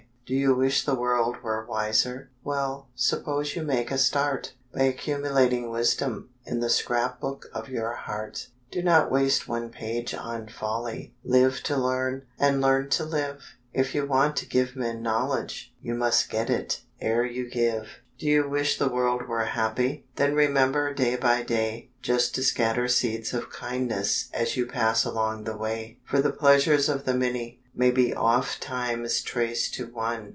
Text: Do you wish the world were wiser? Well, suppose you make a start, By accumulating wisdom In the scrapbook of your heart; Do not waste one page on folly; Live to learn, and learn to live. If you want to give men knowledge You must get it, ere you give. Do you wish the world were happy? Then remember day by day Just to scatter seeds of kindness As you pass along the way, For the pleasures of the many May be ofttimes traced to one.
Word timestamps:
Do 0.33 0.37
you 0.37 0.55
wish 0.55 0.85
the 0.85 0.95
world 0.95 1.43
were 1.43 1.65
wiser? 1.65 2.29
Well, 2.41 2.87
suppose 2.95 3.53
you 3.53 3.63
make 3.63 3.91
a 3.91 3.97
start, 3.97 4.53
By 4.73 4.83
accumulating 4.83 5.69
wisdom 5.69 6.29
In 6.45 6.61
the 6.61 6.69
scrapbook 6.69 7.47
of 7.53 7.67
your 7.67 7.91
heart; 7.91 8.47
Do 8.71 8.81
not 8.81 9.11
waste 9.11 9.49
one 9.49 9.69
page 9.71 10.13
on 10.13 10.47
folly; 10.47 11.13
Live 11.25 11.61
to 11.63 11.75
learn, 11.75 12.27
and 12.39 12.61
learn 12.61 12.89
to 12.91 13.03
live. 13.03 13.43
If 13.73 13.93
you 13.93 14.05
want 14.07 14.37
to 14.37 14.45
give 14.45 14.73
men 14.77 15.01
knowledge 15.01 15.73
You 15.81 15.95
must 15.95 16.29
get 16.29 16.49
it, 16.49 16.79
ere 17.01 17.25
you 17.25 17.49
give. 17.49 17.99
Do 18.17 18.25
you 18.25 18.47
wish 18.47 18.77
the 18.77 18.87
world 18.87 19.27
were 19.27 19.43
happy? 19.43 20.05
Then 20.15 20.33
remember 20.33 20.93
day 20.93 21.17
by 21.17 21.43
day 21.43 21.89
Just 22.01 22.33
to 22.35 22.43
scatter 22.43 22.87
seeds 22.87 23.33
of 23.33 23.49
kindness 23.49 24.29
As 24.33 24.55
you 24.55 24.65
pass 24.65 25.03
along 25.03 25.43
the 25.43 25.57
way, 25.57 25.99
For 26.05 26.21
the 26.21 26.31
pleasures 26.31 26.87
of 26.87 27.03
the 27.03 27.13
many 27.13 27.57
May 27.73 27.89
be 27.89 28.13
ofttimes 28.13 29.21
traced 29.21 29.75
to 29.75 29.85
one. 29.87 30.29